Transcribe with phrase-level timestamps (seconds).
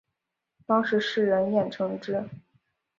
[0.65, 2.27] 当时世人艳称之。